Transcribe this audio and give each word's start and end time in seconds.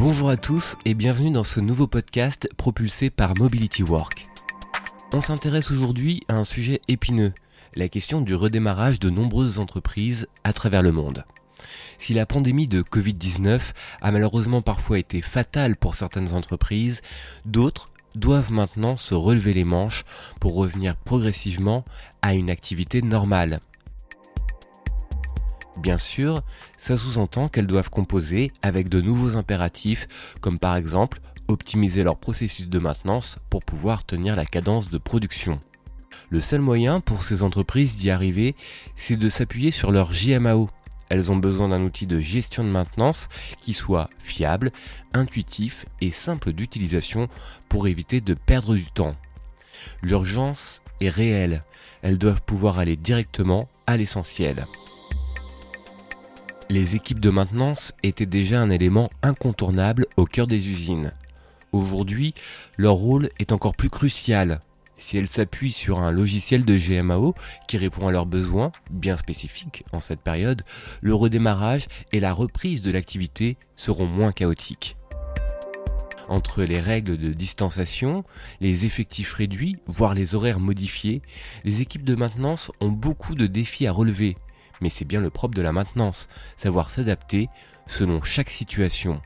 Bonjour 0.00 0.30
à 0.30 0.38
tous 0.38 0.78
et 0.86 0.94
bienvenue 0.94 1.30
dans 1.30 1.44
ce 1.44 1.60
nouveau 1.60 1.86
podcast 1.86 2.48
propulsé 2.56 3.10
par 3.10 3.36
Mobility 3.36 3.82
Work. 3.82 4.24
On 5.12 5.20
s'intéresse 5.20 5.70
aujourd'hui 5.70 6.22
à 6.28 6.36
un 6.36 6.44
sujet 6.44 6.80
épineux, 6.88 7.34
la 7.74 7.90
question 7.90 8.22
du 8.22 8.34
redémarrage 8.34 8.98
de 8.98 9.10
nombreuses 9.10 9.58
entreprises 9.58 10.26
à 10.42 10.54
travers 10.54 10.80
le 10.80 10.90
monde. 10.90 11.26
Si 11.98 12.14
la 12.14 12.24
pandémie 12.24 12.66
de 12.66 12.80
Covid-19 12.80 13.60
a 14.00 14.10
malheureusement 14.10 14.62
parfois 14.62 14.98
été 14.98 15.20
fatale 15.20 15.76
pour 15.76 15.94
certaines 15.94 16.32
entreprises, 16.32 17.02
d'autres 17.44 17.90
doivent 18.14 18.52
maintenant 18.52 18.96
se 18.96 19.12
relever 19.12 19.52
les 19.52 19.66
manches 19.66 20.04
pour 20.40 20.54
revenir 20.54 20.96
progressivement 20.96 21.84
à 22.22 22.32
une 22.32 22.48
activité 22.48 23.02
normale. 23.02 23.60
Bien 25.76 25.98
sûr, 25.98 26.42
ça 26.76 26.96
sous-entend 26.96 27.48
qu'elles 27.48 27.66
doivent 27.66 27.90
composer 27.90 28.52
avec 28.60 28.88
de 28.88 29.00
nouveaux 29.00 29.36
impératifs, 29.36 30.08
comme 30.40 30.58
par 30.58 30.76
exemple 30.76 31.20
optimiser 31.48 32.02
leur 32.02 32.18
processus 32.18 32.68
de 32.68 32.78
maintenance 32.78 33.38
pour 33.50 33.64
pouvoir 33.64 34.04
tenir 34.04 34.36
la 34.36 34.46
cadence 34.46 34.90
de 34.90 34.98
production. 34.98 35.60
Le 36.28 36.40
seul 36.40 36.60
moyen 36.60 37.00
pour 37.00 37.22
ces 37.22 37.42
entreprises 37.42 37.96
d'y 37.96 38.10
arriver, 38.10 38.54
c'est 38.96 39.16
de 39.16 39.28
s'appuyer 39.28 39.70
sur 39.70 39.90
leur 39.90 40.12
JMAO. 40.12 40.70
Elles 41.08 41.32
ont 41.32 41.36
besoin 41.36 41.68
d'un 41.68 41.82
outil 41.82 42.06
de 42.06 42.20
gestion 42.20 42.62
de 42.62 42.68
maintenance 42.68 43.28
qui 43.60 43.72
soit 43.72 44.10
fiable, 44.20 44.70
intuitif 45.12 45.86
et 46.00 46.12
simple 46.12 46.52
d'utilisation 46.52 47.28
pour 47.68 47.88
éviter 47.88 48.20
de 48.20 48.34
perdre 48.34 48.74
du 48.74 48.86
temps. 48.86 49.14
L'urgence 50.02 50.82
est 51.00 51.08
réelle, 51.08 51.62
elles 52.02 52.18
doivent 52.18 52.42
pouvoir 52.42 52.78
aller 52.78 52.96
directement 52.96 53.68
à 53.86 53.96
l'essentiel 53.96 54.60
les 56.70 56.94
équipes 56.94 57.18
de 57.18 57.30
maintenance 57.30 57.94
étaient 58.04 58.26
déjà 58.26 58.60
un 58.60 58.70
élément 58.70 59.10
incontournable 59.22 60.06
au 60.16 60.24
cœur 60.24 60.46
des 60.46 60.68
usines. 60.68 61.12
Aujourd'hui, 61.72 62.32
leur 62.78 62.94
rôle 62.94 63.28
est 63.40 63.50
encore 63.50 63.74
plus 63.74 63.90
crucial. 63.90 64.60
Si 64.96 65.16
elles 65.18 65.28
s'appuient 65.28 65.72
sur 65.72 65.98
un 65.98 66.12
logiciel 66.12 66.64
de 66.64 66.76
GMAO 66.76 67.34
qui 67.66 67.76
répond 67.76 68.06
à 68.06 68.12
leurs 68.12 68.26
besoins, 68.26 68.70
bien 68.88 69.16
spécifiques 69.16 69.82
en 69.92 70.00
cette 70.00 70.20
période, 70.20 70.62
le 71.00 71.12
redémarrage 71.12 71.88
et 72.12 72.20
la 72.20 72.32
reprise 72.32 72.82
de 72.82 72.92
l'activité 72.92 73.56
seront 73.74 74.06
moins 74.06 74.30
chaotiques. 74.30 74.96
Entre 76.28 76.62
les 76.62 76.80
règles 76.80 77.16
de 77.16 77.32
distanciation, 77.32 78.22
les 78.60 78.84
effectifs 78.84 79.32
réduits, 79.32 79.78
voire 79.86 80.14
les 80.14 80.36
horaires 80.36 80.60
modifiés, 80.60 81.22
les 81.64 81.80
équipes 81.80 82.04
de 82.04 82.14
maintenance 82.14 82.70
ont 82.80 82.92
beaucoup 82.92 83.34
de 83.34 83.48
défis 83.48 83.88
à 83.88 83.92
relever 83.92 84.36
mais 84.80 84.90
c'est 84.90 85.04
bien 85.04 85.20
le 85.20 85.30
propre 85.30 85.54
de 85.54 85.62
la 85.62 85.72
maintenance, 85.72 86.28
savoir 86.56 86.90
s'adapter 86.90 87.48
selon 87.86 88.22
chaque 88.22 88.50
situation. 88.50 89.20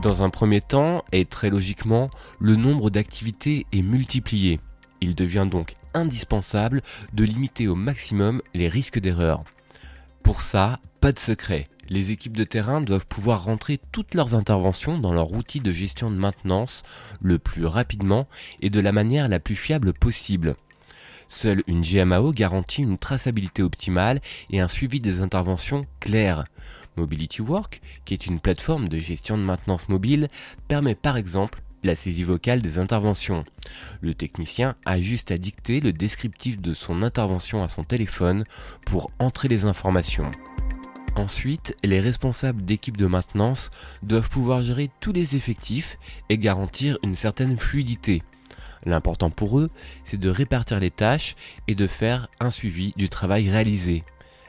Dans 0.00 0.22
un 0.22 0.30
premier 0.30 0.60
temps, 0.60 1.04
et 1.12 1.26
très 1.26 1.50
logiquement, 1.50 2.08
le 2.40 2.56
nombre 2.56 2.90
d'activités 2.90 3.66
est 3.72 3.82
multiplié. 3.82 4.58
Il 5.00 5.14
devient 5.14 5.46
donc 5.48 5.74
indispensable 5.94 6.80
de 7.12 7.24
limiter 7.24 7.68
au 7.68 7.74
maximum 7.74 8.40
les 8.54 8.68
risques 8.68 8.98
d'erreur. 8.98 9.44
Pour 10.22 10.40
ça, 10.40 10.80
pas 11.00 11.12
de 11.12 11.18
secret. 11.18 11.66
Les 11.88 12.10
équipes 12.10 12.36
de 12.36 12.44
terrain 12.44 12.80
doivent 12.80 13.06
pouvoir 13.06 13.44
rentrer 13.44 13.78
toutes 13.90 14.14
leurs 14.14 14.34
interventions 14.34 14.98
dans 14.98 15.12
leur 15.12 15.32
outil 15.32 15.60
de 15.60 15.72
gestion 15.72 16.10
de 16.10 16.16
maintenance 16.16 16.82
le 17.20 17.38
plus 17.38 17.66
rapidement 17.66 18.28
et 18.60 18.70
de 18.70 18.80
la 18.80 18.92
manière 18.92 19.28
la 19.28 19.40
plus 19.40 19.56
fiable 19.56 19.92
possible. 19.92 20.54
Seule 21.34 21.62
une 21.66 21.80
GMAO 21.80 22.32
garantit 22.32 22.82
une 22.82 22.98
traçabilité 22.98 23.62
optimale 23.62 24.20
et 24.50 24.60
un 24.60 24.68
suivi 24.68 25.00
des 25.00 25.22
interventions 25.22 25.80
claires. 25.98 26.44
Mobility 26.98 27.40
Work, 27.40 27.80
qui 28.04 28.12
est 28.12 28.26
une 28.26 28.38
plateforme 28.38 28.86
de 28.86 28.98
gestion 28.98 29.38
de 29.38 29.42
maintenance 29.42 29.88
mobile, 29.88 30.28
permet 30.68 30.94
par 30.94 31.16
exemple 31.16 31.62
la 31.84 31.96
saisie 31.96 32.22
vocale 32.22 32.60
des 32.60 32.78
interventions. 32.78 33.44
Le 34.02 34.12
technicien 34.12 34.76
a 34.84 35.00
juste 35.00 35.30
à 35.30 35.38
dicter 35.38 35.80
le 35.80 35.94
descriptif 35.94 36.60
de 36.60 36.74
son 36.74 37.02
intervention 37.02 37.64
à 37.64 37.70
son 37.70 37.82
téléphone 37.82 38.44
pour 38.84 39.10
entrer 39.18 39.48
les 39.48 39.64
informations. 39.64 40.30
Ensuite, 41.16 41.74
les 41.82 42.00
responsables 42.00 42.62
d'équipe 42.62 42.98
de 42.98 43.06
maintenance 43.06 43.70
doivent 44.02 44.28
pouvoir 44.28 44.60
gérer 44.60 44.90
tous 45.00 45.12
les 45.12 45.34
effectifs 45.34 45.96
et 46.28 46.36
garantir 46.36 46.98
une 47.02 47.14
certaine 47.14 47.58
fluidité. 47.58 48.22
L'important 48.84 49.30
pour 49.30 49.58
eux, 49.58 49.70
c'est 50.04 50.18
de 50.18 50.28
répartir 50.28 50.80
les 50.80 50.90
tâches 50.90 51.36
et 51.68 51.74
de 51.74 51.86
faire 51.86 52.28
un 52.40 52.50
suivi 52.50 52.92
du 52.96 53.08
travail 53.08 53.48
réalisé. 53.48 54.04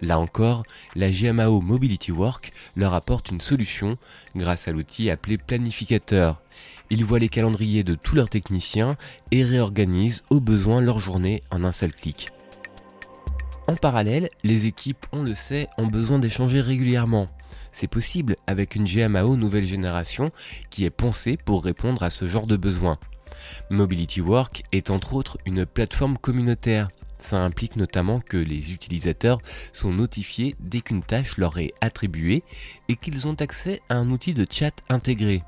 Là 0.00 0.18
encore, 0.18 0.64
la 0.94 1.10
GMAO 1.10 1.60
Mobility 1.62 2.12
Work 2.12 2.52
leur 2.74 2.92
apporte 2.92 3.30
une 3.30 3.40
solution 3.40 3.96
grâce 4.34 4.68
à 4.68 4.72
l'outil 4.72 5.10
appelé 5.10 5.38
planificateur. 5.38 6.42
Ils 6.90 7.04
voient 7.04 7.18
les 7.18 7.30
calendriers 7.30 7.82
de 7.82 7.94
tous 7.94 8.14
leurs 8.14 8.28
techniciens 8.28 8.96
et 9.30 9.42
réorganisent 9.42 10.22
au 10.28 10.40
besoin 10.40 10.82
leur 10.82 10.98
journée 10.98 11.42
en 11.50 11.64
un 11.64 11.72
seul 11.72 11.94
clic. 11.94 12.28
En 13.68 13.74
parallèle, 13.74 14.28
les 14.44 14.66
équipes, 14.66 15.06
on 15.12 15.22
le 15.22 15.34
sait, 15.34 15.68
ont 15.78 15.86
besoin 15.86 16.18
d'échanger 16.18 16.60
régulièrement. 16.60 17.26
C'est 17.72 17.88
possible 17.88 18.36
avec 18.46 18.76
une 18.76 18.84
GMAO 18.84 19.36
nouvelle 19.36 19.64
génération 19.64 20.30
qui 20.70 20.84
est 20.84 20.90
pensée 20.90 21.36
pour 21.36 21.64
répondre 21.64 22.02
à 22.02 22.10
ce 22.10 22.28
genre 22.28 22.46
de 22.46 22.56
besoins. 22.56 22.98
Mobility 23.70 24.20
Work 24.20 24.62
est 24.72 24.90
entre 24.90 25.14
autres 25.14 25.38
une 25.46 25.66
plateforme 25.66 26.18
communautaire. 26.18 26.88
Ça 27.18 27.42
implique 27.42 27.76
notamment 27.76 28.20
que 28.20 28.36
les 28.36 28.72
utilisateurs 28.72 29.40
sont 29.72 29.92
notifiés 29.92 30.54
dès 30.60 30.80
qu'une 30.80 31.02
tâche 31.02 31.38
leur 31.38 31.58
est 31.58 31.72
attribuée 31.80 32.42
et 32.88 32.96
qu'ils 32.96 33.26
ont 33.26 33.34
accès 33.34 33.80
à 33.88 33.94
un 33.96 34.10
outil 34.10 34.34
de 34.34 34.46
chat 34.50 34.82
intégré. 34.88 35.42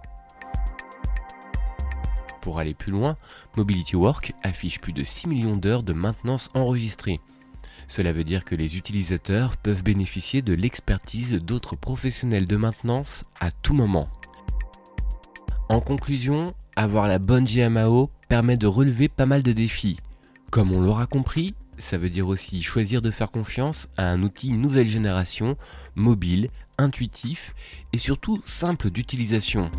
Pour 2.41 2.59
aller 2.59 2.75
plus 2.75 2.93
loin, 2.93 3.17
Mobility 3.57 3.97
Work 3.97 4.33
affiche 4.43 4.81
plus 4.81 4.93
de 4.93 5.05
6 5.05 5.29
millions 5.29 5.57
d'heures 5.57 5.83
de 5.83 5.93
maintenance 5.93 6.51
enregistrées. 6.55 7.21
Cela 7.89 8.13
veut 8.13 8.25
dire 8.25 8.45
que 8.45 8.55
les 8.55 8.77
utilisateurs 8.77 9.57
peuvent 9.57 9.83
bénéficier 9.83 10.43
de 10.43 10.55
l'expertise 10.55 11.35
d'autres 11.35 11.77
professionnels 11.77 12.47
de 12.47 12.57
maintenance 12.57 13.25
à 13.41 13.51
tout 13.51 13.75
moment. 13.75 14.09
En 15.69 15.81
conclusion, 15.81 16.55
avoir 16.77 17.09
la 17.09 17.19
bonne 17.19 17.45
GMAO 17.45 18.09
permet 18.31 18.57
de 18.57 18.67
relever 18.67 19.09
pas 19.09 19.27
mal 19.27 19.43
de 19.43 19.53
défis. 19.53 19.99
Comme 20.51 20.73
on 20.73 20.81
l'aura 20.81 21.07
compris, 21.07 21.55
ça 21.77 21.99
veut 21.99 22.09
dire 22.09 22.27
aussi 22.27 22.63
choisir 22.63 23.03
de 23.03 23.11
faire 23.11 23.31
confiance 23.31 23.89
à 23.99 24.05
un 24.05 24.23
outil 24.23 24.53
nouvelle 24.53 24.87
génération, 24.87 25.59
mobile, 25.95 26.49
intuitif 26.79 27.55
et 27.93 27.99
surtout 27.99 28.41
simple 28.43 28.89
d'utilisation. 28.89 29.71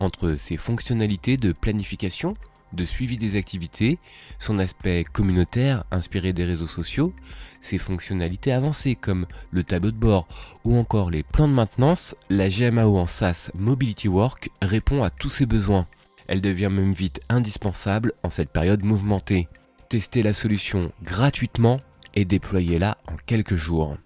Entre 0.00 0.34
ses 0.34 0.56
fonctionnalités 0.56 1.38
de 1.38 1.52
planification, 1.52 2.34
de 2.72 2.84
suivi 2.84 3.18
des 3.18 3.36
activités, 3.36 3.98
son 4.38 4.58
aspect 4.58 5.04
communautaire 5.04 5.84
inspiré 5.90 6.32
des 6.32 6.44
réseaux 6.44 6.66
sociaux, 6.66 7.12
ses 7.60 7.78
fonctionnalités 7.78 8.52
avancées 8.52 8.94
comme 8.94 9.26
le 9.50 9.64
tableau 9.64 9.90
de 9.90 9.96
bord 9.96 10.26
ou 10.64 10.76
encore 10.76 11.10
les 11.10 11.22
plans 11.22 11.48
de 11.48 11.54
maintenance, 11.54 12.14
la 12.28 12.48
GMAO 12.48 12.96
en 12.96 13.06
SaaS 13.06 13.50
Mobility 13.58 14.08
Work 14.08 14.50
répond 14.62 15.02
à 15.02 15.10
tous 15.10 15.30
ses 15.30 15.46
besoins. 15.46 15.86
Elle 16.26 16.40
devient 16.40 16.70
même 16.70 16.92
vite 16.92 17.20
indispensable 17.28 18.12
en 18.22 18.30
cette 18.30 18.50
période 18.50 18.84
mouvementée. 18.84 19.48
Testez 19.88 20.22
la 20.22 20.34
solution 20.34 20.92
gratuitement 21.02 21.80
et 22.14 22.24
déployez-la 22.24 22.98
en 23.08 23.16
quelques 23.26 23.56
jours. 23.56 23.96